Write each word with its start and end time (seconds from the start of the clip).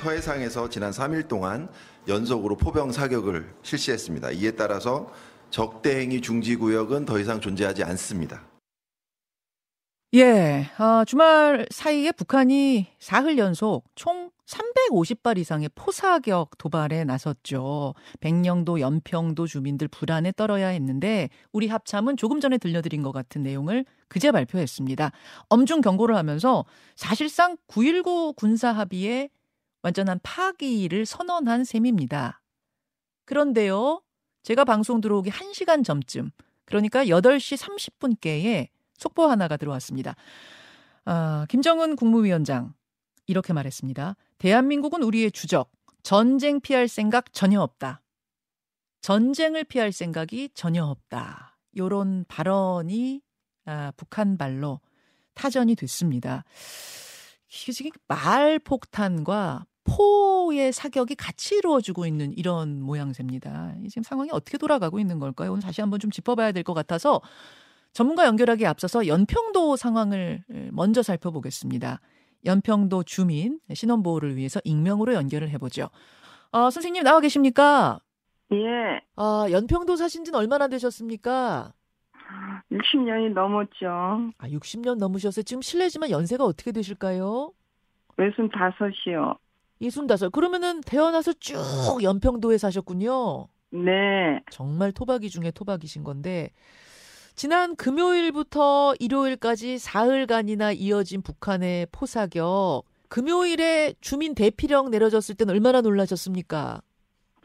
서해상에서 0.00 0.70
지난 0.70 0.90
3일 0.92 1.28
동안 1.28 1.68
연속으로 2.08 2.56
포병 2.56 2.92
사격을 2.92 3.54
실시했습니다. 3.62 4.30
이에 4.32 4.52
따라서 4.52 5.12
적대행위 5.50 6.20
중지 6.22 6.56
구역은 6.56 7.04
더 7.04 7.18
이상 7.18 7.40
존재하지 7.40 7.84
않습니다. 7.84 8.46
예, 10.14 10.66
어, 10.78 11.04
주말 11.04 11.66
사이에 11.70 12.10
북한이 12.12 12.88
사흘 12.98 13.38
연속 13.38 13.84
총 13.94 14.30
350발 14.46 15.38
이상의 15.38 15.70
포사격 15.76 16.58
도발에 16.58 17.04
나섰죠. 17.04 17.94
백령도, 18.18 18.80
연평도 18.80 19.46
주민들 19.46 19.86
불안에 19.86 20.32
떨어야 20.32 20.68
했는데 20.68 21.28
우리 21.52 21.68
합참은 21.68 22.16
조금 22.16 22.40
전에 22.40 22.58
들려드린 22.58 23.02
것 23.02 23.12
같은 23.12 23.44
내용을 23.44 23.84
그제 24.08 24.32
발표했습니다. 24.32 25.12
엄중 25.48 25.80
경고를 25.80 26.16
하면서 26.16 26.64
사실상 26.96 27.56
9.19 27.68 28.34
군사 28.34 28.72
합의에 28.72 29.28
완전한 29.82 30.20
파기를 30.22 31.06
선언한 31.06 31.64
셈입니다. 31.64 32.42
그런데요, 33.24 34.02
제가 34.42 34.64
방송 34.64 35.00
들어오기 35.00 35.30
1시간 35.30 35.84
전쯤, 35.84 36.30
그러니까 36.64 37.04
8시 37.04 37.56
30분께에 37.56 38.68
속보 38.94 39.24
하나가 39.24 39.56
들어왔습니다. 39.56 40.14
아, 41.04 41.46
김정은 41.48 41.96
국무위원장 41.96 42.74
이렇게 43.26 43.52
말했습니다. 43.52 44.16
대한민국은 44.38 45.02
우리의 45.02 45.32
주적, 45.32 45.70
전쟁 46.02 46.60
피할 46.60 46.88
생각 46.88 47.32
전혀 47.32 47.60
없다. 47.60 48.02
전쟁을 49.00 49.64
피할 49.64 49.92
생각이 49.92 50.50
전혀 50.54 50.84
없다. 50.84 51.58
요런 51.76 52.24
발언이 52.28 53.22
아, 53.66 53.92
북한 53.96 54.36
발로 54.36 54.80
타전이 55.34 55.74
됐습니다. 55.74 56.44
이게 57.48 57.72
지금 57.72 57.90
말 58.06 58.58
폭탄과 58.58 59.66
포의 59.84 60.72
사격이 60.72 61.14
같이 61.16 61.56
이루어지고 61.56 62.06
있는 62.06 62.32
이런 62.36 62.80
모양새입니다. 62.82 63.74
지금 63.88 64.02
상황이 64.02 64.30
어떻게 64.32 64.58
돌아가고 64.58 64.98
있는 64.98 65.18
걸까요? 65.18 65.50
오늘 65.52 65.62
다시 65.62 65.80
한번 65.80 65.98
좀 66.00 66.10
짚어봐야 66.10 66.52
될 66.52 66.62
것 66.62 66.74
같아서 66.74 67.20
전문가 67.92 68.26
연결하기에 68.26 68.66
앞서서 68.66 69.06
연평도 69.06 69.76
상황을 69.76 70.44
먼저 70.72 71.02
살펴보겠습니다. 71.02 72.00
연평도 72.44 73.02
주민 73.04 73.58
신원 73.74 74.02
보호를 74.02 74.36
위해서 74.36 74.60
익명으로 74.64 75.14
연결을 75.14 75.48
해보죠. 75.50 75.88
아, 76.52 76.70
선생님 76.70 77.02
나와 77.02 77.20
계십니까? 77.20 78.00
예. 78.52 79.00
아, 79.16 79.46
연평도 79.50 79.96
사신 79.96 80.24
지는 80.24 80.38
얼마나 80.38 80.68
되셨습니까? 80.68 81.72
60년이 82.70 83.32
넘었죠. 83.32 83.86
아, 84.38 84.48
60년 84.48 84.98
넘으셨어요. 84.98 85.42
지금 85.42 85.62
실례지만 85.62 86.10
연세가 86.10 86.44
어떻게 86.44 86.70
되실까요? 86.72 87.52
외순 88.16 88.48
다섯이요. 88.50 89.34
이순다섯. 89.80 90.30
그러면은 90.30 90.80
태어나서 90.82 91.32
쭉 91.34 91.56
연평도에 92.02 92.58
사셨군요. 92.58 93.48
네. 93.72 94.40
정말 94.50 94.92
토박이 94.92 95.30
중에 95.30 95.50
토박이신 95.50 96.04
건데 96.04 96.50
지난 97.34 97.74
금요일부터 97.76 98.94
일요일까지 99.00 99.78
사흘간이나 99.78 100.72
이어진 100.72 101.22
북한의 101.22 101.86
포사격. 101.90 102.82
금요일에 103.08 103.94
주민 104.00 104.34
대피령 104.34 104.90
내려졌을 104.90 105.34
때는 105.34 105.54
얼마나 105.54 105.80
놀라셨습니까? 105.80 106.82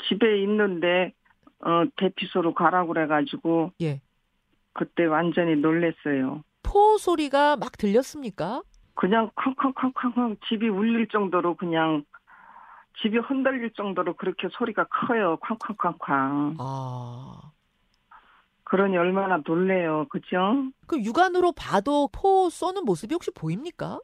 집에 0.08 0.42
있는데 0.44 1.14
어 1.60 1.86
대피소로 1.98 2.54
가라고 2.54 2.90
그래가지고 2.90 3.72
예. 3.82 4.02
그때 4.74 5.06
완전히 5.06 5.56
놀랬어요. 5.56 6.44
포 6.62 6.98
소리가 6.98 7.56
막 7.56 7.78
들렸습니까? 7.78 8.62
그냥 8.96 9.32
쾅쾅쾅쾅쾅 9.36 10.38
집이 10.48 10.68
울릴 10.68 11.08
정도로 11.08 11.56
그냥 11.56 12.04
집이 13.02 13.18
흔들릴 13.18 13.74
정도로 13.74 14.16
그렇게 14.16 14.48
소리가 14.52 14.86
커요. 14.86 15.38
쾅쾅쾅쾅. 15.42 16.56
아. 16.60 17.52
그러니 18.64 18.98
얼마나 18.98 19.40
놀래요. 19.46 20.08
그죠? 20.10 20.72
그 20.88 21.00
육안으로 21.02 21.52
봐도 21.52 22.08
포 22.12 22.50
쏘는 22.50 22.86
모습이 22.86 23.14
혹시 23.14 23.32
보입니까? 23.32 24.00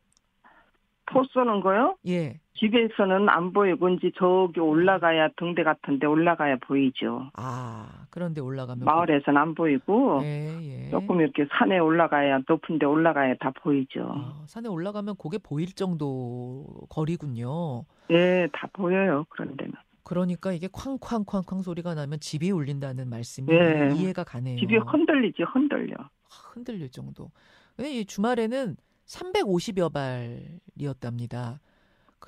포 1.05 1.23
쏘는 1.23 1.61
거요? 1.61 1.95
예. 2.07 2.40
집에서는 2.53 3.29
안 3.29 3.53
보이고 3.53 3.89
이제 3.89 4.11
저기 4.17 4.59
올라가야 4.59 5.29
등대 5.37 5.63
같은데 5.63 6.05
올라가야 6.05 6.57
보이죠. 6.57 7.29
아, 7.33 8.05
그런데 8.09 8.41
올라가면 8.41 8.85
마을에서는 8.85 9.41
안 9.41 9.55
보이고 9.55 9.81
보... 9.85 10.23
예, 10.23 10.57
예. 10.61 10.89
조금 10.89 11.21
이렇게 11.21 11.47
산에 11.57 11.79
올라가야 11.79 12.41
높은데 12.47 12.85
올라가야 12.85 13.35
다 13.39 13.51
보이죠. 13.51 14.11
아, 14.13 14.43
산에 14.45 14.69
올라가면 14.69 15.15
그게 15.17 15.37
보일 15.37 15.73
정도 15.73 16.65
거리군요. 16.89 17.85
예, 18.11 18.47
다 18.53 18.67
보여요. 18.73 19.25
그런 19.29 19.55
데는. 19.57 19.73
그러니까 20.03 20.51
이게 20.51 20.67
쾅쾅쾅쾅 20.71 21.61
소리가 21.61 21.93
나면 21.93 22.19
집이 22.19 22.51
울린다는 22.51 23.09
말씀이 23.09 23.47
예. 23.51 23.89
이해가 23.95 24.23
가네요. 24.23 24.57
집이 24.57 24.77
흔들리지 24.77 25.43
흔들려. 25.43 25.95
흔들릴 26.29 26.89
정도. 26.91 27.31
이 27.79 28.05
주말에는 28.05 28.75
350여 29.05 29.91
발이었답니다. 29.93 31.59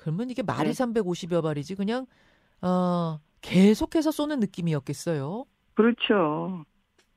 그러면 0.04 0.28
이게 0.28 0.42
말이 0.42 0.70
네. 0.70 0.84
350여 0.84 1.42
발이지 1.42 1.76
그냥 1.76 2.04
어, 2.60 3.18
계속해서 3.40 4.10
쏘는 4.10 4.38
느낌이었겠어요. 4.40 5.46
그렇죠. 5.72 6.62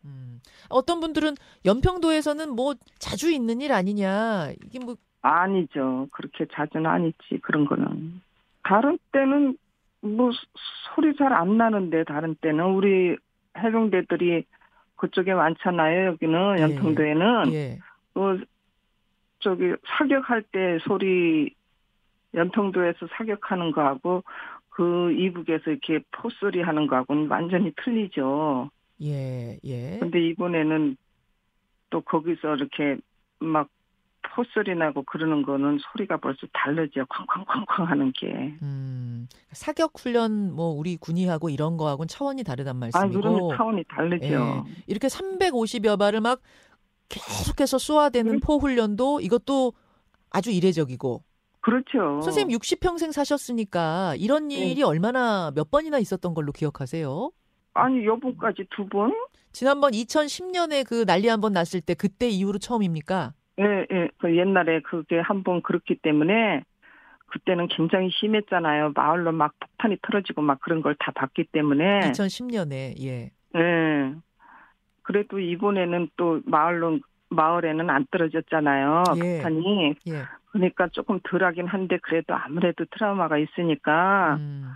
음. 0.06 0.40
어떤 0.70 1.02
분들은 1.02 1.36
연평도에서는 1.66 2.50
뭐 2.56 2.76
자주 2.97 3.30
있는 3.30 3.59
일 3.59 3.74
아니냐 3.74 4.52
이게 4.64 4.80
뭐 4.80 4.96
아니죠. 5.22 6.08
그렇게 6.12 6.46
자주는 6.50 6.90
아니지 6.90 7.40
그런 7.42 7.66
거는. 7.66 8.22
다른 8.64 8.97
때는 9.12 9.58
뭐 10.00 10.31
소리 10.96 11.14
잘 11.18 11.34
안 11.34 11.58
나는데 11.58 12.06
다른 12.06 12.36
때는 12.36 12.64
우리 12.64 13.18
해병대들이 13.58 14.46
그쪽에 14.96 15.34
많잖아요. 15.34 16.12
여기는 16.12 16.59
연평도에는 16.59 17.52
예. 17.52 17.53
예. 17.53 17.80
뭐 18.14 18.38
저기 19.40 19.74
사격할 19.86 20.44
때 20.53 20.78
소리 20.88 21.56
연평도에서 22.34 23.08
사격하는 23.18 23.72
거하고 23.72 24.24
그 24.70 25.12
이북에서 25.14 25.72
이렇게 25.72 26.00
포소리 26.12 26.62
하는 26.62 26.88
거하고는 26.88 27.28
완전히 27.28 27.72
틀리죠. 27.84 28.70
예, 29.02 29.58
예. 29.64 29.98
근데 30.00 30.28
이번에는 30.30 30.98
또 31.90 32.02
거기서 32.02 32.56
이렇게 32.56 32.98
막 33.40 33.70
포소리 34.22 34.76
나고 34.76 35.04
그러는 35.04 35.42
거는 35.42 35.80
소리가 35.80 36.18
벌써 36.18 36.46
다르죠. 36.54 37.06
쾅쾅쾅쾅 37.08 37.88
하는 37.88 38.12
게. 38.12 38.28
음, 38.62 39.28
사격 39.52 39.94
훈련 40.00 40.54
뭐 40.54 40.68
우리 40.68 40.98
군이하고 40.98 41.50
이런 41.50 41.78
거하고는 41.78 42.08
차원이 42.08 42.44
다르단 42.44 42.76
말씀이고. 42.78 43.18
아, 43.18 43.22
그러면 43.22 43.58
차원이 43.58 43.84
다르죠. 43.86 44.26
예. 44.26 44.84
이렇게 44.86 45.08
350여 45.08 45.98
발을 45.98 46.22
막 46.22 46.42
계속해서 47.09 47.78
쏘아대는 47.80 48.34
음. 48.34 48.40
포 48.42 48.58
훈련도 48.58 49.22
이것도 49.22 49.74
아주 50.30 50.52
이례적이고. 50.52 51.24
그렇죠. 51.67 52.22
선생님 52.22 52.57
60평생 52.57 53.11
사셨으니까 53.11 54.16
이런 54.17 54.47
네. 54.47 54.55
일이 54.55 54.75
네. 54.75 54.83
얼마나 54.83 55.51
몇 55.53 55.69
번이나 55.69 56.00
있었던 56.00 56.33
걸로 56.33 56.53
기억하세요? 56.53 57.31
아니, 57.73 58.05
여분까지 58.05 58.66
두 58.72 58.88
번? 58.88 59.13
지난번 59.51 59.91
2010년에 59.91 60.88
그 60.88 61.05
난리 61.05 61.28
한 61.28 61.41
번 61.41 61.51
났을 61.51 61.81
때 61.81 61.94
그때 61.94 62.29
이후로 62.29 62.59
처음입니까? 62.59 63.33
예, 63.59 63.85
예. 63.91 64.07
그 64.19 64.35
옛날에 64.38 64.79
그게 64.81 65.19
한 65.19 65.44
번 65.44 65.61
그렇기 65.61 65.95
때문에 66.01 66.63
그때는 67.28 67.67
굉장히 67.67 68.09
심했잖아요. 68.11 68.94
마을로 68.95 69.34
막 69.34 69.53
폭탄이 69.59 69.97
터져지고 70.03 70.41
막 70.44 70.59
그런 70.61 70.81
걸 70.81 70.95
다 70.97 71.11
봤기 71.13 71.47
때문에. 71.51 71.99
2010년에, 72.11 72.95
예. 73.03 73.31
예. 73.55 74.13
그래도 75.03 75.39
이번에는 75.39 76.09
또 76.16 76.39
마을로 76.45 76.99
마을에는 77.29 77.89
안 77.89 78.05
떨어졌잖아요. 78.09 79.03
예. 79.17 79.34
폭탄이. 79.38 79.95
예. 80.07 80.23
그러니까 80.57 80.88
조금 80.91 81.19
덜하긴 81.23 81.68
한데 81.68 81.97
그래도 82.01 82.34
아무래도 82.35 82.85
트라우마가 82.91 83.38
있으니까 83.38 84.38
음. 84.40 84.72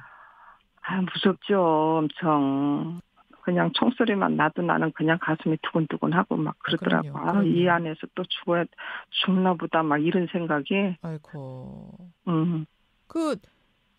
아 0.81 1.01
무섭죠 1.01 1.97
엄청. 1.99 3.01
그냥 3.43 3.71
총소리만 3.73 4.35
나도 4.35 4.61
나는 4.61 4.91
그냥 4.91 5.17
가슴이 5.19 5.57
두근두근하고 5.63 6.37
막 6.37 6.55
그러더라고. 6.59 7.17
아, 7.17 7.31
그럼요, 7.31 7.47
이 7.47 7.67
안에서 7.67 8.05
또 8.13 8.23
죽어야 8.23 8.65
죽나 9.09 9.55
보다 9.55 9.81
막 9.81 9.97
이런 9.97 10.27
생각이. 10.31 10.97
아이고. 11.01 11.97
음. 12.27 12.67
그 13.07 13.35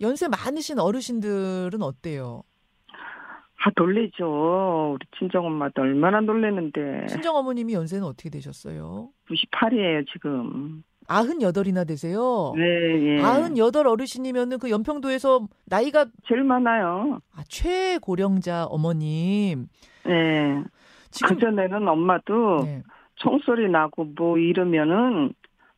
연세 0.01 0.29
많으신 0.29 0.79
어르신들은 0.79 1.83
어때요? 1.83 2.45
아 3.65 3.71
놀래죠. 3.77 4.95
우리 4.95 5.07
친정 5.19 5.47
엄마도 5.47 5.83
얼마나 5.83 6.21
놀래는데. 6.21 7.07
친정 7.09 7.35
어머님이 7.35 7.75
연세는 7.75 8.05
어떻게 8.07 8.31
되셨어요? 8.31 9.09
98이에요 9.29 10.07
지금. 10.13 10.85
아흔여덟이나 11.09 11.85
되세요. 11.85 12.53
네, 12.57 12.63
예. 13.19 13.23
아흔여덟 13.23 13.87
어르신이면은 13.87 14.59
그 14.59 14.71
연평도에서 14.71 15.47
나이가 15.67 16.07
제일 16.29 16.45
많아요. 16.45 17.21
아, 17.35 17.43
최고령자 17.49 18.67
어머님. 18.67 19.69
네. 20.05 20.63
지금 21.11 21.35
그전에는 21.37 21.87
엄마도 21.89 22.63
네. 22.65 22.83
총소리 23.17 23.69
나고 23.71 24.05
뭐 24.17 24.39
이러면은 24.39 25.35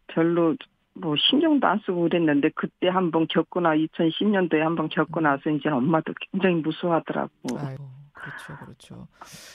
별로 0.07 0.55
뭐 0.95 1.15
신경도 1.19 1.67
안 1.67 1.81
쓰고 1.85 2.03
그랬는데 2.03 2.51
그때 2.55 2.89
한 2.89 3.11
번 3.11 3.27
겪고 3.29 3.61
나 3.61 3.71
2010년도에 3.75 4.59
한 4.59 4.77
번 4.77 4.89
겪고 4.89 5.21
나서 5.21 5.51
이제 5.51 5.69
엄마도 5.69 6.13
굉장히 6.31 6.57
무서워하더라고. 6.63 7.31
아이고, 7.59 7.85
그렇죠, 8.13 8.57
그렇죠. 8.65 9.09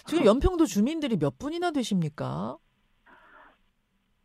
지금 0.05 0.25
연평도 0.25 0.65
주민들이 0.65 1.15
몇 1.17 1.39
분이나 1.39 1.71
되십니까? 1.71 2.57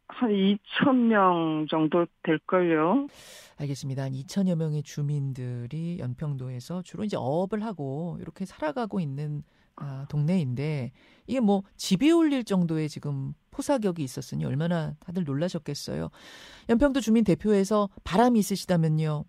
한 0.08 0.30
2천 0.30 0.94
명 1.08 1.66
정도 1.68 2.06
될걸요. 2.22 3.06
알겠습니다. 3.58 4.02
한 4.04 4.12
2천여 4.12 4.56
명의 4.56 4.82
주민들이 4.82 5.98
연평도에서 5.98 6.82
주로 6.82 7.04
이제 7.04 7.16
어업을 7.16 7.64
하고 7.64 8.18
이렇게 8.20 8.44
살아가고 8.44 9.00
있는 9.00 9.42
아, 9.76 10.06
동네인데 10.08 10.92
이게 11.26 11.40
뭐 11.40 11.62
집이 11.76 12.10
울릴 12.10 12.44
정도의 12.44 12.88
지금 12.88 13.32
포사격이 13.50 14.02
있었으니 14.02 14.44
얼마나 14.44 14.94
다들 15.00 15.24
놀라셨겠어요. 15.24 16.10
연평도 16.68 17.00
주민 17.00 17.24
대표에서 17.24 17.88
바람이 18.04 18.38
있으시다면요. 18.38 19.24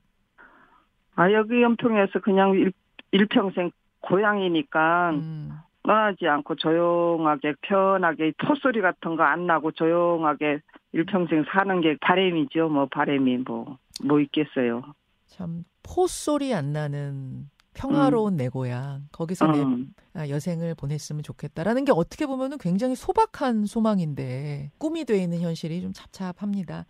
아 1.16 1.32
여기 1.32 1.62
연평에서 1.62 2.20
그냥 2.20 2.52
일, 2.52 2.74
일평생 3.12 3.72
고향이니까 4.02 5.12
음, 5.12 5.52
떠나지 5.86 6.28
않고 6.28 6.56
조용하게 6.56 7.54
편하게 7.62 8.34
토소리 8.38 8.82
같은 8.82 9.16
거 9.16 9.24
안 9.24 9.48
나고 9.48 9.72
조용하게 9.72 10.60
일평생 10.94 11.44
사는 11.52 11.82
게 11.82 11.98
바람이죠. 12.02 12.70
뭐 12.70 12.88
바람이 12.92 13.38
뭐뭐 13.40 14.20
있겠어요. 14.22 14.84
참 15.28 15.64
포소리 15.84 16.54
안 16.54 16.72
나는 16.74 17.50
평화로운 17.74 18.38
내 18.38 18.48
고향 18.50 19.02
거기서 19.12 19.48
내 19.52 19.60
음. 19.62 19.88
아, 20.14 20.30
여생을 20.30 20.76
보냈으면 20.76 21.24
좋겠다라는 21.24 21.84
게 21.86 21.92
어떻게 21.92 22.26
보면은 22.26 22.58
굉장히 22.58 22.96
소박한 22.96 23.66
소망인데 23.66 24.72
꿈이 24.78 25.04
돼 25.06 25.18
있는 25.18 25.42
현실이 25.42 25.82
좀 25.82 25.92
찹찹합니다. 25.94 26.86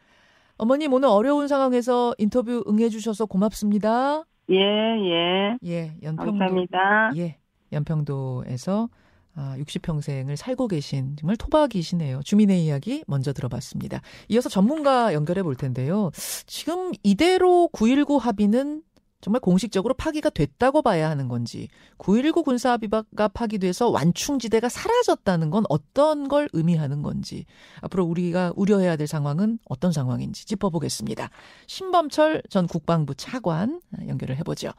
어머님 0.57 0.93
오늘 0.93 1.09
어려운 1.09 1.47
상황에서 1.47 2.13
인터뷰 2.17 2.63
응해주셔서 2.67 3.25
고맙습니다. 3.25 4.23
예, 4.51 4.57
예. 4.57 5.57
예, 5.65 5.93
연평도 6.03 6.31
감사합니다. 6.37 7.11
예, 7.17 7.37
연평도에서 7.75 8.89
아, 9.37 9.55
60평생을 9.59 10.37
살고 10.37 10.69
계신 10.69 11.15
정말 11.19 11.35
토박이시네요. 11.35 12.21
주민의 12.23 12.63
이야기 12.63 13.03
먼저 13.05 13.33
들어봤습니다. 13.33 14.01
이어서 14.29 14.47
전문가 14.49 15.13
연결해 15.13 15.43
볼 15.43 15.55
텐데요. 15.55 16.09
지금 16.47 16.91
이대로 17.03 17.69
9.19 17.73 18.17
합의는 18.19 18.81
정말 19.25 19.39
공식적으로 19.39 19.95
파기가 19.95 20.29
됐다고 20.29 20.83
봐야 20.83 21.09
하는 21.09 21.27
건지, 21.27 21.67
9.19 21.97 22.45
군사합의가 22.45 23.27
파기돼서 23.33 23.89
완충지대가 23.89 24.69
사라졌다는 24.69 25.49
건 25.49 25.63
어떤 25.67 26.27
걸 26.27 26.47
의미하는 26.53 27.01
건지, 27.01 27.47
앞으로 27.81 28.05
우리가 28.05 28.53
우려해야 28.55 28.97
될 28.97 29.07
상황은 29.07 29.57
어떤 29.67 29.91
상황인지 29.91 30.45
짚어보겠습니다. 30.45 31.31
신범철 31.65 32.43
전 32.51 32.67
국방부 32.67 33.15
차관 33.15 33.81
연결을 34.07 34.37
해보죠. 34.37 34.73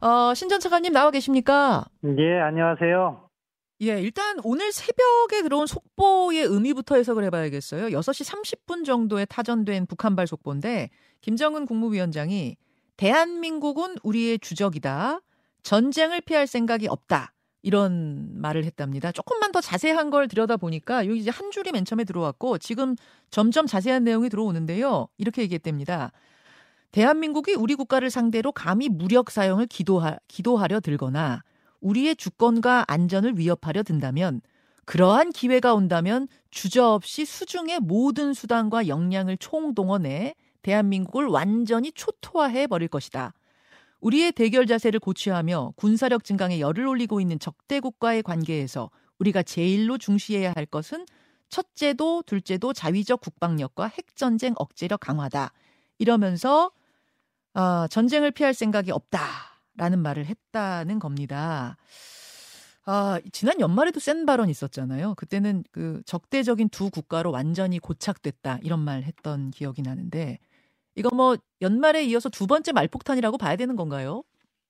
어, 0.00 0.34
신전 0.34 0.60
차관님 0.60 0.92
나와 0.92 1.10
계십니까? 1.10 1.84
예, 2.04 2.40
안녕하세요. 2.42 3.28
예, 3.82 4.00
일단 4.00 4.38
오늘 4.44 4.70
새벽에 4.70 5.42
들어온 5.42 5.66
속보의 5.66 6.44
의미부터 6.44 6.94
해석을 6.94 7.24
해봐야겠어요. 7.24 7.88
6시 7.88 8.24
30분 8.24 8.84
정도에 8.84 9.24
타전된 9.24 9.86
북한발 9.86 10.28
속보인데 10.28 10.90
김정은 11.22 11.66
국무위원장이 11.66 12.56
대한민국은 13.00 13.96
우리의 14.02 14.38
주적이다. 14.40 15.22
전쟁을 15.62 16.20
피할 16.20 16.46
생각이 16.46 16.86
없다. 16.86 17.32
이런 17.62 18.28
말을 18.42 18.64
했답니다. 18.64 19.10
조금만 19.10 19.52
더 19.52 19.62
자세한 19.62 20.10
걸 20.10 20.28
들여다 20.28 20.58
보니까 20.58 21.06
여기 21.06 21.18
이제 21.18 21.30
한 21.30 21.50
줄이 21.50 21.72
맨 21.72 21.86
처음에 21.86 22.04
들어왔고 22.04 22.58
지금 22.58 22.96
점점 23.30 23.66
자세한 23.66 24.04
내용이 24.04 24.28
들어오는데요. 24.28 25.08
이렇게 25.16 25.40
얘기했답니다. 25.40 26.12
대한민국이 26.92 27.54
우리 27.54 27.74
국가를 27.74 28.10
상대로 28.10 28.52
감히 28.52 28.90
무력 28.90 29.30
사용을 29.30 29.66
기도하, 29.66 30.18
기도하려 30.28 30.80
들거나 30.80 31.42
우리의 31.80 32.16
주권과 32.16 32.84
안전을 32.86 33.38
위협하려 33.38 33.82
든다면 33.82 34.42
그러한 34.84 35.30
기회가 35.30 35.72
온다면 35.72 36.28
주저없이 36.50 37.24
수중의 37.24 37.80
모든 37.80 38.34
수단과 38.34 38.88
역량을 38.88 39.38
총동원해 39.38 40.34
대한민국을 40.62 41.26
완전히 41.26 41.92
초토화해 41.92 42.66
버릴 42.66 42.88
것이다. 42.88 43.32
우리의 44.00 44.32
대결 44.32 44.66
자세를 44.66 45.00
고취하며 45.00 45.74
군사력 45.76 46.24
증강에 46.24 46.60
열을 46.60 46.86
올리고 46.86 47.20
있는 47.20 47.38
적대국과의 47.38 48.22
관계에서 48.22 48.90
우리가 49.18 49.42
제일로 49.42 49.98
중시해야 49.98 50.52
할 50.56 50.66
것은 50.66 51.06
첫째도 51.50 52.22
둘째도 52.22 52.72
자위적 52.72 53.20
국방력과 53.20 53.88
핵전쟁 53.88 54.54
억제력 54.56 55.00
강화다. 55.00 55.52
이러면서 55.98 56.70
아, 57.52 57.88
전쟁을 57.90 58.30
피할 58.30 58.54
생각이 58.54 58.90
없다라는 58.92 59.98
말을 59.98 60.26
했다는 60.26 60.98
겁니다. 60.98 61.76
아, 62.86 63.20
지난 63.32 63.60
연말에도 63.60 64.00
센 64.00 64.24
발언 64.24 64.48
있었잖아요. 64.48 65.14
그때는 65.16 65.64
그 65.70 66.00
적대적인 66.06 66.70
두 66.70 66.90
국가로 66.90 67.30
완전히 67.30 67.78
고착됐다 67.78 68.60
이런 68.62 68.80
말 68.80 69.02
했던 69.02 69.50
기억이 69.50 69.82
나는데 69.82 70.38
이거 71.00 71.08
뭐 71.14 71.36
연말에 71.62 72.02
이어서 72.04 72.28
두 72.28 72.46
번째 72.46 72.72
말폭탄이라고 72.72 73.38
봐야 73.38 73.56
되는 73.56 73.74
건가요? 73.74 74.22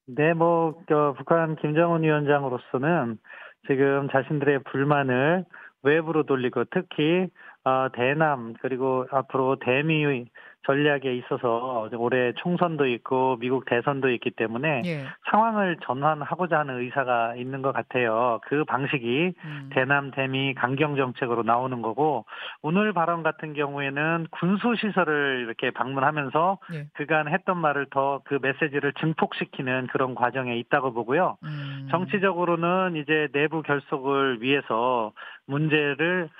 네, 0.07 0.33
뭐, 0.33 0.81
저, 0.87 1.13
북한 1.17 1.57
김정은 1.57 2.03
위원장으로서는 2.03 3.17
지금 3.67 4.07
자신들의 4.11 4.63
불만을 4.63 5.45
외부로 5.83 6.23
돌리고 6.23 6.65
특히, 6.71 7.27
어, 7.65 7.87
대남, 7.93 8.53
그리고 8.61 9.05
앞으로 9.11 9.57
대미 9.59 10.25
전략에 10.65 11.13
있어서 11.15 11.89
올해 11.97 12.33
총선도 12.33 12.87
있고 12.87 13.37
미국 13.39 13.65
대선도 13.65 14.09
있기 14.11 14.31
때문에 14.31 14.83
예. 14.85 15.05
상황을 15.29 15.77
전환하고자 15.83 16.59
하는 16.59 16.79
의사가 16.79 17.35
있는 17.35 17.61
것 17.61 17.73
같아요. 17.73 18.39
그 18.43 18.63
방식이 18.63 19.33
음. 19.43 19.69
대남 19.73 20.11
대미 20.11 20.53
강경 20.53 20.95
정책으로 20.95 21.43
나오는 21.43 21.81
거고 21.81 22.25
오늘 22.61 22.93
발언 22.93 23.23
같은 23.23 23.53
경우에는 23.53 24.27
군수 24.31 24.75
시설을 24.75 25.43
이렇게 25.45 25.71
방문하면서 25.71 26.59
예. 26.73 26.87
그간 26.93 27.27
했던 27.27 27.57
말을 27.57 27.87
더 27.89 28.21
그 28.25 28.39
메시지를 28.41 28.93
증폭시키는 28.93 29.87
그런 29.87 30.15
과정에 30.15 30.55
있다고 30.57 30.93
보고요. 30.93 31.37
음. 31.43 31.87
정치적으로는 31.91 32.95
이제 32.95 33.27
내부 33.33 33.61
결속을 33.61 34.41
위해서 34.41 35.11
문제를 35.47 36.29
어, 36.29 36.31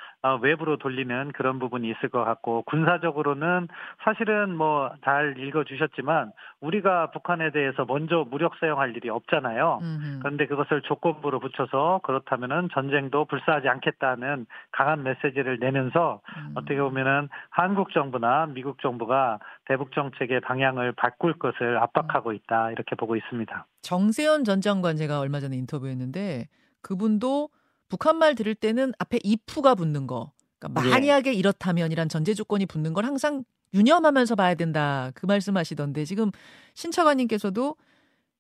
외부로 0.41 0.77
돌리는 0.77 1.31
그런 1.33 1.59
부분이 1.59 1.89
있을 1.89 2.09
것 2.09 2.23
같고 2.23 2.63
군사적으로는 2.63 3.68
사실은 4.03 4.56
뭐 4.56 4.91
잘 5.03 5.35
읽어주셨지만 5.38 6.31
우리가 6.62 7.12
북한에 7.12 7.51
대해서 7.51 7.85
먼저 7.85 8.25
무력 8.29 8.53
사용할 8.59 8.95
일이 8.95 9.09
없잖아요. 9.09 9.79
음흠. 9.81 10.19
그런데 10.19 10.48
그것을 10.48 10.81
조건부로 10.84 11.39
붙여서 11.39 12.01
그렇다면은 12.03 12.69
전쟁도 12.74 13.25
불사하지 13.25 13.67
않겠다는 13.67 14.46
강한 14.72 15.03
메시지를 15.03 15.60
내면서 15.60 16.22
음. 16.38 16.53
어떻게 16.55 16.79
보면은 16.79 17.29
한국 17.50 17.91
정부나 17.93 18.48
미국 18.48 18.81
정부가 18.81 19.39
대북 19.65 19.91
정책의 19.93 20.41
방향을 20.41 20.93
바꿀 20.93 21.34
것을 21.34 21.77
압박하고 21.77 22.34
있다 22.34 22.72
이렇게 22.72 22.96
보고 22.96 23.15
있습니다. 23.15 23.65
정세현 23.81 24.43
전 24.43 24.62
장관 24.62 24.96
제가 24.96 25.19
얼마 25.19 25.39
전에 25.39 25.55
인터뷰했는데 25.57 26.48
그분도 26.81 27.50
북한 27.91 28.15
말 28.15 28.36
들을 28.36 28.55
때는 28.55 28.93
앞에 29.00 29.19
if가 29.25 29.75
붙는 29.75 30.07
거. 30.07 30.31
그러니까 30.60 30.86
예. 30.86 30.89
만약에 30.91 31.33
이렇다면이란 31.33 32.07
전제 32.07 32.33
조건이 32.33 32.65
붙는 32.65 32.93
걸 32.93 33.03
항상 33.03 33.43
유념하면서 33.74 34.36
봐야 34.36 34.55
된다. 34.55 35.12
그 35.13 35.25
말씀하시던데 35.25 36.05
지금 36.05 36.31
신차관님께서도 36.74 37.75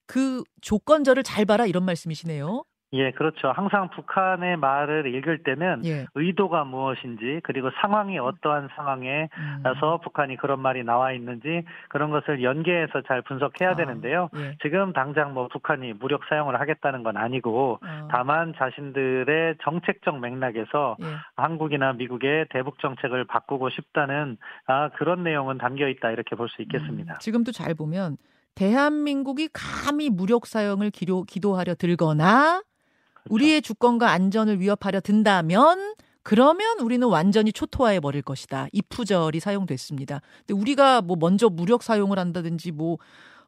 그 0.05 0.41
조건절을 0.61 1.23
잘 1.23 1.43
봐라 1.43 1.65
이런 1.65 1.83
말씀이시네요. 1.83 2.63
예, 2.93 3.11
그렇죠. 3.11 3.51
항상 3.51 3.89
북한의 3.89 4.57
말을 4.57 5.13
읽을 5.15 5.43
때는 5.43 5.81
예. 5.85 6.05
의도가 6.13 6.65
무엇인지 6.65 7.41
그리고 7.43 7.71
상황이 7.81 8.19
어떠한 8.19 8.69
상황에 8.75 9.29
음. 9.37 9.63
서 9.79 9.97
북한이 9.97 10.37
그런 10.37 10.59
말이 10.59 10.83
나와 10.83 11.11
있는지 11.13 11.63
그런 11.89 12.11
것을 12.11 12.43
연계해서 12.43 13.01
잘 13.07 13.21
분석해야 13.23 13.71
아, 13.71 13.75
되는데요. 13.75 14.29
예. 14.35 14.57
지금 14.61 14.93
당장 14.93 15.33
뭐 15.33 15.47
북한이 15.47 15.93
무력 15.93 16.21
사용을 16.29 16.59
하겠다는 16.59 17.03
건 17.03 17.17
아니고 17.17 17.79
어, 17.81 18.07
다만 18.11 18.53
자신들의 18.57 19.55
정책적 19.63 20.19
맥락에서 20.19 20.97
예. 21.01 21.05
한국이나 21.37 21.93
미국의 21.93 22.47
대북 22.51 22.79
정책을 22.79 23.25
바꾸고 23.25 23.69
싶다는 23.71 24.37
아, 24.67 24.89
그런 24.89 25.23
내용은 25.23 25.57
담겨 25.57 25.87
있다 25.87 26.11
이렇게 26.11 26.35
볼 26.35 26.51
수 26.51 26.61
있겠습니다. 26.63 27.13
음, 27.13 27.17
지금도 27.19 27.51
잘 27.51 27.73
보면 27.73 28.17
대한민국이 28.55 29.49
감히 29.53 30.09
무력 30.09 30.45
사용을 30.45 30.91
기도, 30.91 31.23
기도하려 31.23 31.75
들거나. 31.75 32.61
우리의 33.29 33.61
주권과 33.61 34.09
안전을 34.09 34.59
위협하려 34.59 35.01
든다면 35.01 35.95
그러면 36.23 36.79
우리는 36.79 37.07
완전히 37.07 37.51
초토화해 37.51 37.99
버릴 37.99 38.21
것이다. 38.21 38.67
이 38.71 38.81
푸절이 38.81 39.39
사용됐습니다. 39.39 40.21
근데 40.45 40.53
우리가 40.53 41.01
뭐 41.01 41.17
먼저 41.19 41.49
무력 41.49 41.83
사용을 41.83 42.19
한다든지 42.19 42.71
뭐 42.71 42.97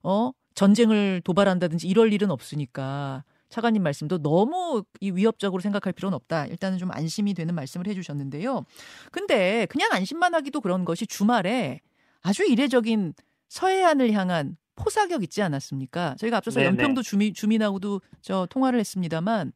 어? 0.02 0.32
전쟁을 0.56 1.22
도발한다든지 1.24 1.88
이럴 1.88 2.14
일은 2.14 2.30
없으니까 2.30 3.24
차관님 3.50 3.84
말씀도 3.84 4.20
너무 4.24 4.84
이 5.00 5.12
위협적으로 5.12 5.62
생각할 5.62 5.94
필요는 5.94 6.16
없다. 6.16 6.48
일단은 6.48 6.80
좀 6.80 6.92
안심이 6.92 7.34
되는 7.36 7.54
말씀을 7.54 7.88
해 7.88 7.94
주셨는데요. 7.94 8.66
근데 9.12 9.68
그냥 9.68 9.90
안심만 9.92 10.34
하기도 10.34 10.60
그런 10.62 10.86
것이 10.86 11.06
주말에 11.06 11.82
아주 12.22 12.44
이례적인 12.44 13.14
서해안을 13.50 14.12
향한 14.14 14.58
포사격 14.76 15.22
있지 15.22 15.44
않았습니까? 15.44 16.16
저희가 16.18 16.38
앞서서 16.38 16.60
네네. 16.60 16.70
연평도 16.70 17.04
주민, 17.04 17.34
주민하고도 17.34 18.02
저 18.22 18.48
통화를 18.50 18.80
했습니다만 18.80 19.52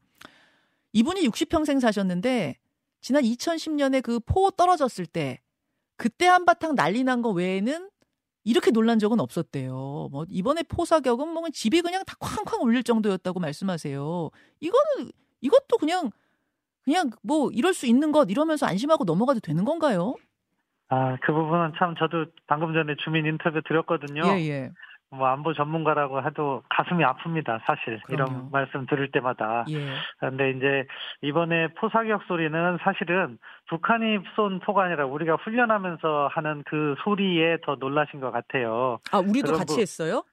이분이 0.97 1.21
60평생 1.27 1.79
사셨는데 1.79 2.55
지난 3.01 3.21
2010년에 3.23 4.01
그 4.01 4.19
포 4.19 4.49
떨어졌을 4.51 5.05
때 5.05 5.39
그때 5.95 6.25
한바탕 6.27 6.75
난리 6.75 7.03
난 7.03 7.21
거 7.21 7.29
외에는 7.31 7.89
이렇게 8.43 8.71
놀란 8.71 8.97
적은 8.97 9.19
없었대요. 9.19 10.09
뭐 10.11 10.25
이번에 10.29 10.63
포 10.63 10.85
사격은 10.85 11.27
뭐 11.27 11.49
집이 11.51 11.81
그냥 11.81 12.03
다 12.05 12.15
쾅쾅 12.19 12.61
울릴 12.63 12.83
정도였다고 12.83 13.39
말씀하세요. 13.39 14.29
이거는 14.59 15.11
이것도 15.41 15.77
그냥 15.79 16.09
그냥 16.83 17.11
뭐 17.21 17.51
이럴 17.51 17.73
수 17.73 17.85
있는 17.85 18.11
것 18.11 18.31
이러면서 18.31 18.65
안심하고 18.65 19.03
넘어가도 19.03 19.39
되는 19.41 19.65
건가요? 19.65 20.15
아, 20.89 21.17
그 21.25 21.33
부분은 21.33 21.73
참 21.77 21.95
저도 21.99 22.25
방금 22.47 22.73
전에 22.73 22.95
주민 23.03 23.25
인터뷰 23.25 23.61
드렸거든요. 23.67 24.23
예, 24.27 24.47
예. 24.49 24.71
뭐 25.09 25.27
안보 25.27 25.53
전문가라고 25.53 26.21
해도 26.23 26.63
가슴이 26.69 27.03
아픕니다, 27.03 27.61
사실. 27.65 27.99
그럼요. 28.05 28.29
이런 28.31 28.49
말씀 28.51 28.85
들을 28.87 29.09
때마다. 29.11 29.65
예. 29.69 29.87
근데 30.19 30.51
이제 30.51 30.85
이번에 31.21 31.69
포사격 31.75 32.23
소리는 32.27 32.77
사실은 32.81 33.37
북한이 33.69 34.19
쏜 34.35 34.59
포가 34.59 34.83
아니라 34.83 35.05
우리가 35.05 35.35
훈련하면서 35.35 36.29
하는 36.31 36.63
그 36.65 36.95
소리에 37.03 37.57
더 37.65 37.75
놀라신 37.75 38.19
것 38.19 38.31
같아요. 38.31 38.99
아, 39.11 39.19
우리도 39.19 39.53
같이 39.53 39.75
거- 39.75 39.79
했어요? 39.81 40.23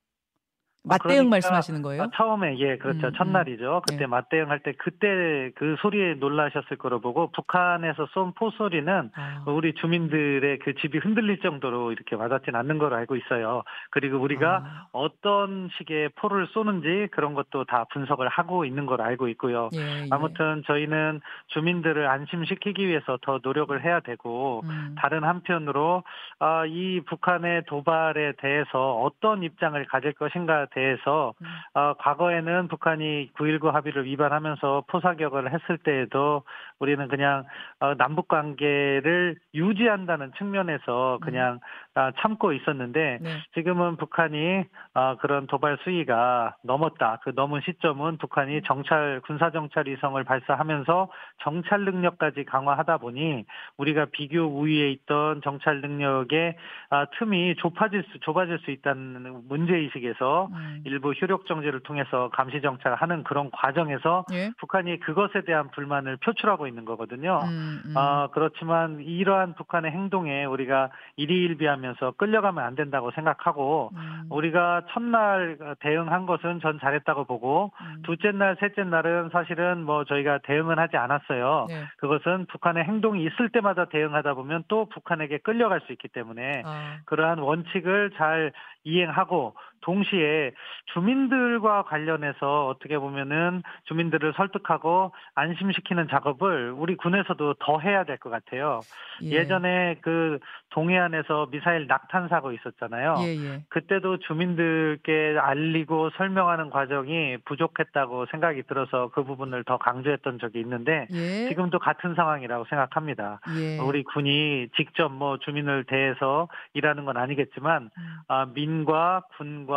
아, 0.86 0.88
맞대응 0.94 1.00
그러니까- 1.16 1.30
말씀하시는 1.30 1.80
거예요? 1.82 2.02
아, 2.02 2.06
처음에 2.14 2.58
예 2.58 2.76
그렇죠 2.76 3.06
음, 3.08 3.12
첫날이죠 3.16 3.82
그때 3.88 4.00
네. 4.00 4.06
맞대응 4.06 4.50
할 4.50 4.60
때 4.62 4.72
그때 4.76 5.50
그 5.56 5.76
소리에 5.80 6.14
놀라셨을 6.14 6.76
거로 6.76 7.00
보고 7.00 7.30
북한에서 7.32 8.06
쏜 8.12 8.32
포 8.34 8.50
소리는 8.50 9.10
아, 9.14 9.44
우리 9.46 9.74
주민들의 9.74 10.58
그 10.58 10.74
집이 10.74 10.98
흔들릴 10.98 11.40
정도로 11.40 11.92
이렇게 11.92 12.16
와닿진 12.16 12.54
않는 12.56 12.78
걸로 12.78 12.96
알고 12.96 13.16
있어요. 13.16 13.62
그리고 13.90 14.18
우리가 14.18 14.62
아, 14.64 14.86
어떤 14.92 15.68
식의 15.78 16.10
포를 16.16 16.46
쏘는지 16.48 17.08
그런 17.12 17.34
것도 17.34 17.64
다 17.64 17.84
분석을 17.92 18.28
하고 18.28 18.64
있는 18.64 18.86
걸 18.86 19.00
알고 19.02 19.28
있고요. 19.28 19.70
예, 19.74 19.78
예. 20.04 20.06
아무튼 20.10 20.62
저희는 20.66 21.20
주민들을 21.48 22.06
안심시키기 22.08 22.86
위해서 22.86 23.18
더 23.22 23.40
노력을 23.42 23.82
해야 23.84 24.00
되고 24.00 24.62
음, 24.64 24.94
다른 24.98 25.22
한편으로 25.24 26.02
아, 26.40 26.64
이 26.66 27.00
북한의 27.06 27.64
도발에 27.66 28.32
대해서 28.38 28.96
어떤 29.00 29.42
입장을 29.42 29.82
가질 29.86 30.12
것인가 30.14 30.66
대해서 30.74 31.34
음. 31.40 31.46
어, 31.74 31.94
과거에는 31.94 32.68
북한이 32.68 33.30
9.19 33.34 33.70
합의를 33.70 34.04
위반하면서 34.04 34.84
포사격을 34.88 35.52
했을 35.52 35.78
때에도 35.78 36.42
우리는 36.78 37.06
그냥 37.08 37.44
어, 37.80 37.94
남북 37.94 38.28
관계를 38.28 39.36
유지한다는 39.54 40.32
측면에서 40.38 41.18
그냥 41.22 41.60
아, 41.94 42.12
참고 42.20 42.52
있었는데 42.52 43.18
네. 43.22 43.30
지금은 43.54 43.96
북한이 43.96 44.64
어, 44.94 45.16
그런 45.20 45.46
도발 45.46 45.78
수위가 45.84 46.56
넘었다. 46.62 47.20
그 47.22 47.32
넘은 47.34 47.60
시점은 47.64 48.18
북한이 48.18 48.62
정찰 48.62 49.20
군사 49.24 49.50
정찰 49.50 49.86
위성을 49.86 50.22
발사하면서 50.24 51.08
정찰 51.42 51.84
능력까지 51.84 52.44
강화하다 52.44 52.98
보니 52.98 53.44
우리가 53.76 54.06
비교 54.12 54.42
우위에 54.42 54.90
있던 54.90 55.40
정찰 55.42 55.80
능력의 55.80 56.56
아, 56.90 57.06
틈이 57.18 57.56
좁아질 57.56 58.02
수 58.10 58.18
좁아질 58.20 58.58
수 58.60 58.70
있다는 58.70 59.42
문제 59.48 59.76
의식에서 59.76 60.48
음, 60.52 60.63
일부 60.84 61.12
효력 61.12 61.46
정지를 61.46 61.80
통해서 61.80 62.30
감시 62.32 62.60
정찰하는 62.60 63.24
그런 63.24 63.50
과정에서 63.50 64.24
예. 64.32 64.50
북한이 64.58 65.00
그것에 65.00 65.42
대한 65.44 65.70
불만을 65.70 66.18
표출하고 66.18 66.66
있는 66.66 66.84
거거든요. 66.84 67.40
음, 67.44 67.82
음. 67.86 67.96
어, 67.96 68.28
그렇지만 68.32 69.00
이러한 69.00 69.54
북한의 69.54 69.90
행동에 69.90 70.44
우리가 70.44 70.90
일희일비하면서 71.16 72.12
끌려가면 72.12 72.64
안 72.64 72.74
된다고 72.74 73.10
생각하고 73.12 73.90
음, 73.94 74.26
우리가 74.30 74.82
첫날 74.90 75.58
대응한 75.80 76.26
것은 76.26 76.60
전 76.60 76.78
잘했다고 76.80 77.24
보고 77.24 77.72
음. 77.80 78.02
둘째 78.04 78.32
날, 78.32 78.56
셋째 78.60 78.84
날은 78.84 79.30
사실은 79.32 79.84
뭐 79.84 80.04
저희가 80.04 80.38
대응은 80.44 80.78
하지 80.78 80.96
않았어요. 80.96 81.66
네. 81.68 81.84
그것은 81.98 82.46
북한의 82.46 82.84
행동이 82.84 83.24
있을 83.24 83.50
때마다 83.50 83.86
대응하다 83.86 84.34
보면 84.34 84.64
또 84.68 84.86
북한에게 84.86 85.38
끌려갈 85.38 85.80
수 85.82 85.92
있기 85.92 86.08
때문에 86.08 86.62
아, 86.64 86.98
그러한 87.06 87.38
원칙을 87.38 88.12
잘 88.16 88.52
이행하고 88.84 89.54
동시에 89.84 90.52
주민들과 90.92 91.82
관련해서 91.84 92.66
어떻게 92.66 92.98
보면은 92.98 93.62
주민들을 93.84 94.32
설득하고 94.36 95.12
안심시키는 95.34 96.08
작업을 96.08 96.72
우리 96.72 96.96
군에서도 96.96 97.54
더 97.60 97.78
해야 97.80 98.04
될 98.04 98.14
것 98.24 98.30
같아요. 98.30 98.80
예. 99.22 99.30
예전에 99.32 99.96
그 100.00 100.38
동해안에서 100.70 101.48
미사일 101.50 101.86
낙탄 101.86 102.28
사고 102.28 102.52
있었잖아요. 102.52 103.16
예, 103.20 103.36
예. 103.36 103.62
그때도 103.68 104.18
주민들께 104.20 105.36
알리고 105.38 106.10
설명하는 106.16 106.70
과정이 106.70 107.36
부족했다고 107.44 108.26
생각이 108.30 108.62
들어서 108.62 109.10
그 109.12 109.24
부분을 109.24 109.64
더 109.64 109.76
강조했던 109.78 110.38
적이 110.38 110.60
있는데 110.60 111.06
예. 111.12 111.48
지금도 111.48 111.78
같은 111.80 112.14
상황이라고 112.14 112.64
생각합니다. 112.70 113.40
예. 113.58 113.78
우리 113.78 114.04
군이 114.04 114.68
직접 114.76 115.12
뭐 115.12 115.38
주민을 115.38 115.84
대해서 115.84 116.48
일하는 116.72 117.04
건 117.04 117.16
아니겠지만 117.16 117.90
음. 117.96 118.16
아, 118.28 118.46
민과 118.54 119.24
군과 119.36 119.73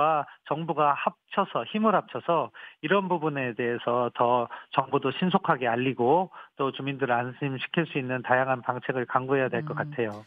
정부가 0.48 0.94
합쳐서 0.94 1.66
힘을 1.72 1.96
합쳐서 1.96 2.52
이런 2.82 3.08
부분에 3.10 3.54
대해서 3.56 4.10
더 4.16 4.48
정부도 4.72 5.12
신속하게 5.20 5.68
알리고 5.68 6.30
또 6.58 6.72
주민들을 6.72 7.14
안심시킬 7.14 7.86
수 7.88 7.98
있는 7.98 8.22
다양한 8.24 8.62
방책을 8.62 9.06
강구해야 9.08 9.50
될것 9.50 9.72
음. 9.72 9.76
같아요. 9.76 10.26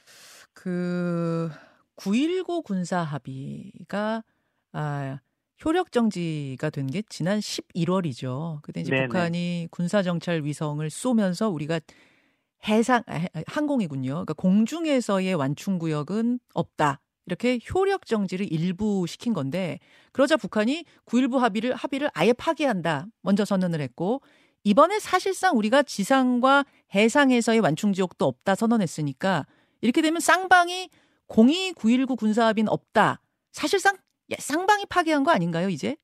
그 0.54 1.48
9.19 1.96 2.62
군사 2.64 3.00
합의가 3.00 4.22
아, 4.72 5.18
효력 5.64 5.92
정지가 5.92 6.70
된 6.70 6.86
게 6.86 7.02
지난 7.08 7.38
11월이죠. 7.38 8.60
그때 8.62 8.80
이제 8.80 8.90
네네. 8.90 9.06
북한이 9.06 9.68
군사 9.70 10.02
정찰 10.02 10.42
위성을 10.42 10.88
쏘면서 10.88 11.50
우리가 11.50 11.80
해상 12.68 13.02
아, 13.06 13.14
해- 13.14 13.28
항공이군요. 13.46 14.10
그러니까 14.10 14.34
공중에서의 14.34 15.34
완충 15.34 15.78
구역은 15.78 16.40
없다. 16.54 17.00
이렇게 17.26 17.58
효력 17.72 18.06
정지를 18.06 18.52
일부 18.52 19.06
시킨 19.06 19.32
건데 19.32 19.78
그러자 20.12 20.36
북한이 20.36 20.84
9.19 21.06 21.38
합의를 21.38 21.74
합의를 21.74 22.10
아예 22.14 22.32
파기한다. 22.32 23.06
먼저 23.22 23.44
선언을 23.44 23.80
했고 23.80 24.22
이번에 24.64 24.98
사실상 24.98 25.56
우리가 25.56 25.82
지상과 25.82 26.64
해상에서의 26.94 27.60
완충 27.60 27.92
지역도 27.92 28.26
없다 28.26 28.54
선언했으니까 28.54 29.46
이렇게 29.80 30.02
되면 30.02 30.20
쌍방이 30.20 30.90
02 31.28 31.72
919 31.74 32.16
군사 32.16 32.46
합의는 32.46 32.70
없다. 32.70 33.20
사실상 33.52 33.96
예, 34.30 34.36
쌍방이 34.38 34.86
파기한 34.86 35.24
거 35.24 35.32
아닌가요, 35.32 35.68
이제? 35.68 35.96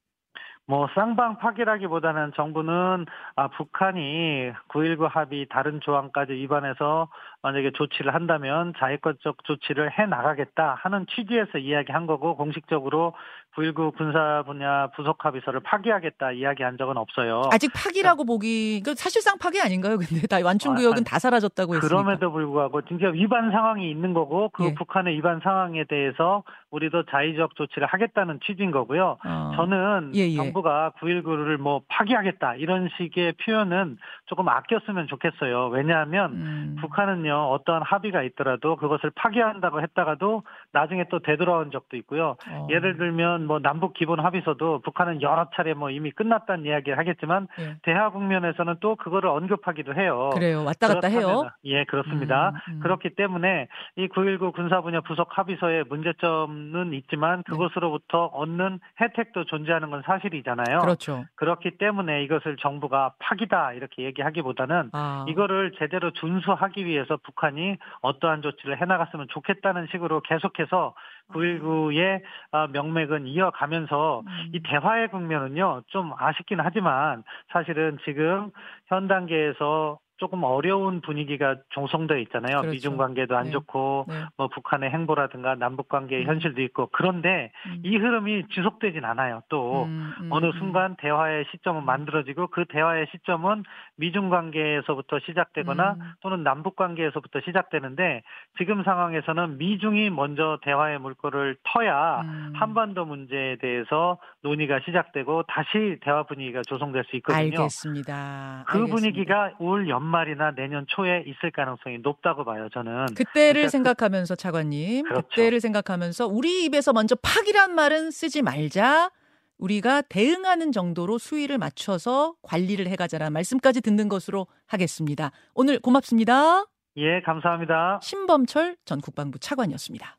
뭐 0.68 0.88
쌍방 0.94 1.38
파기라기보다는 1.38 2.32
정부는 2.34 3.06
아, 3.36 3.48
북한이 3.48 4.52
9.19 4.68 5.08
합의 5.08 5.46
다른 5.48 5.80
조항까지 5.80 6.32
위반해서 6.32 7.08
만약에 7.42 7.70
조치를 7.70 8.12
한다면 8.12 8.72
자위권적 8.78 9.44
조치를 9.44 9.96
해 9.96 10.06
나가겠다 10.06 10.74
하는 10.82 11.06
취지에서 11.06 11.58
이야기한 11.58 12.06
거고 12.06 12.36
공식적으로 12.36 13.14
9.19 13.56 13.96
군사 13.96 14.42
분야 14.44 14.88
부속 14.88 15.24
합의서를 15.24 15.60
파기하겠다 15.60 16.32
이야기한 16.32 16.76
적은 16.76 16.96
없어요. 16.98 17.42
아직 17.50 17.72
파기라고 17.72 18.24
보기 18.24 18.82
그 18.84 18.94
사실상 18.94 19.38
파기 19.38 19.60
아닌가요? 19.60 19.96
근데 20.06 20.26
다 20.26 20.36
완충 20.44 20.72
아, 20.72 20.74
구역은 20.76 20.98
아니, 20.98 21.04
다 21.04 21.18
사라졌다고 21.18 21.76
했으니까. 21.76 21.88
그럼에도 21.88 22.30
불구하고 22.30 22.82
진짜 22.82 23.08
위반 23.08 23.50
상황이 23.50 23.90
있는 23.90 24.12
거고 24.12 24.50
그 24.50 24.66
예. 24.66 24.74
북한의 24.74 25.16
위반 25.16 25.40
상황에 25.40 25.84
대해서 25.84 26.44
우리도 26.70 27.04
자의적 27.04 27.56
조치를 27.56 27.86
하겠다는 27.86 28.40
취지인 28.44 28.70
거고요. 28.70 29.16
어. 29.24 29.52
저는 29.56 30.12
예, 30.14 30.28
예. 30.28 30.36
정부가 30.36 30.92
9.19를 31.00 31.56
뭐 31.56 31.80
파기하겠다 31.88 32.56
이런 32.56 32.90
식의 32.98 33.34
표현은 33.44 33.96
조금 34.26 34.48
아꼈으면 34.48 35.06
좋겠어요. 35.06 35.68
왜냐하면 35.68 36.32
음. 36.32 36.76
북한은요 36.80 37.32
어떠한 37.52 37.82
합의가 37.82 38.22
있더라도 38.22 38.76
그것을 38.76 39.10
파기한다고 39.14 39.80
했다가도 39.80 40.42
나중에 40.72 41.04
또 41.10 41.20
되돌아온 41.20 41.70
적도 41.70 41.96
있고요. 41.96 42.36
어. 42.50 42.66
예를 42.70 42.98
들면 42.98 43.45
뭐 43.46 43.58
남북 43.58 43.94
기본 43.94 44.20
합의서도 44.20 44.80
북한은 44.80 45.22
여러 45.22 45.48
차례 45.54 45.74
뭐 45.74 45.90
이미 45.90 46.10
끝났다는 46.10 46.64
이야기를 46.64 46.98
하겠지만 46.98 47.48
예. 47.58 47.76
대화 47.82 48.10
국면에서는 48.10 48.76
또 48.80 48.96
그거를 48.96 49.30
언급하기도 49.30 49.94
해요. 49.94 50.30
그래요. 50.34 50.64
왔다 50.64 50.88
갔다 50.88 51.08
해요. 51.08 51.48
예, 51.64 51.84
그렇습니다. 51.84 52.50
음, 52.68 52.74
음. 52.74 52.80
그렇기 52.80 53.10
때문에 53.16 53.68
이 53.96 54.08
9.19 54.08 54.52
군사 54.54 54.80
분야 54.80 55.00
부속 55.00 55.36
합의서의 55.36 55.84
문제점은 55.88 56.92
있지만 56.94 57.42
그것으로부터 57.44 58.26
얻는 58.26 58.80
혜택도 59.00 59.44
존재하는 59.44 59.90
건 59.90 60.02
사실이잖아요. 60.04 60.80
그렇죠. 60.80 61.24
그렇기 61.36 61.78
때문에 61.78 62.22
이것을 62.24 62.56
정부가 62.56 63.14
파기다 63.18 63.72
이렇게 63.72 64.04
얘기하기보다는 64.04 64.90
아. 64.92 65.24
이거를 65.28 65.72
제대로 65.78 66.10
준수하기 66.12 66.84
위해서 66.84 67.16
북한이 67.22 67.76
어떠한 68.02 68.42
조치를 68.42 68.80
해나갔으면 68.80 69.26
좋겠다는 69.30 69.88
식으로 69.90 70.20
계속해서 70.22 70.94
9.19의 71.32 72.22
아, 72.52 72.66
명맥은 72.68 73.26
이어가면서 73.26 74.20
음. 74.20 74.50
이 74.52 74.60
대화의 74.62 75.08
국면은요 75.08 75.82
좀 75.88 76.12
아쉽긴 76.16 76.60
하지만 76.60 77.22
사실은 77.52 77.98
지금 78.04 78.50
현 78.86 79.08
단계에서 79.08 79.98
조금 80.18 80.44
어려운 80.44 81.00
분위기가 81.00 81.56
종성되어 81.70 82.18
있잖아요. 82.18 82.60
그렇죠. 82.60 82.70
미중 82.70 82.96
관계도 82.96 83.36
안 83.36 83.44
네. 83.44 83.50
좋고 83.50 84.06
네. 84.08 84.24
뭐 84.36 84.48
북한의 84.48 84.90
행보라든가 84.90 85.54
남북 85.54 85.88
관계의 85.88 86.24
음. 86.24 86.28
현실도 86.28 86.62
있고 86.62 86.88
그런데 86.92 87.52
음. 87.66 87.82
이 87.84 87.96
흐름이 87.96 88.48
지속되진 88.52 89.04
않아요. 89.04 89.42
또 89.48 89.84
음, 89.84 90.12
음, 90.20 90.28
어느 90.30 90.46
음. 90.46 90.52
순간 90.58 90.96
대화의 90.96 91.46
시점은 91.50 91.84
만들어지고 91.84 92.48
그 92.48 92.64
대화의 92.68 93.06
시점은 93.12 93.64
미중 93.96 94.30
관계에서부터 94.30 95.18
시작되거나 95.20 95.92
음. 95.94 96.12
또는 96.20 96.42
남북 96.42 96.76
관계에서부터 96.76 97.40
시작되는데 97.40 98.22
지금 98.58 98.82
상황에서는 98.84 99.58
미중이 99.58 100.10
먼저 100.10 100.58
대화의 100.62 100.98
물꼬를 100.98 101.56
터야 101.64 102.22
음. 102.22 102.52
한반도 102.56 103.04
문제에 103.04 103.56
대해서 103.56 104.18
논의가 104.42 104.80
시작되고 104.84 105.44
다시 105.44 105.98
대화 106.02 106.24
분위기가 106.24 106.62
조성될 106.62 107.04
수 107.04 107.16
있거든요. 107.16 107.42
알겠습니다. 107.42 108.64
그 108.66 108.78
알겠습니다. 108.78 108.94
분위기가 108.94 109.52
올 109.58 109.86
연 109.88 110.02
말이나 110.06 110.52
내년 110.56 110.86
초에 110.88 111.24
있을 111.26 111.50
가능성이 111.52 111.98
높다고 111.98 112.44
봐요, 112.44 112.68
저는. 112.72 113.06
그때를 113.14 113.52
그러니까 113.52 113.62
그- 113.62 113.68
생각하면서 113.70 114.34
차관님, 114.36 115.04
그렇죠. 115.04 115.28
그때를 115.28 115.60
생각하면서 115.60 116.26
우리 116.26 116.64
입에서 116.64 116.92
먼저 116.92 117.14
팍이란 117.16 117.74
말은 117.74 118.10
쓰지 118.10 118.42
말자. 118.42 119.10
우리가 119.58 120.02
대응하는 120.02 120.70
정도로 120.70 121.16
수위를 121.18 121.56
맞춰서 121.56 122.34
관리를 122.42 122.88
해가자라는 122.88 123.32
말씀까지 123.32 123.80
듣는 123.80 124.08
것으로 124.08 124.46
하겠습니다. 124.66 125.30
오늘 125.54 125.78
고맙습니다. 125.80 126.66
예, 126.98 127.20
감사합니다. 127.22 128.00
신범철 128.02 128.76
전 128.84 129.00
국방부 129.00 129.38
차관이었습니다. 129.38 130.16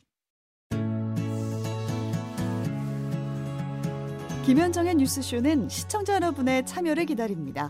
김현정의 4.45 4.95
뉴스쇼는 4.95 5.67
시청자 5.69 6.15
여러분의 6.15 6.65
참여를 6.65 7.05
기다립니다. 7.05 7.69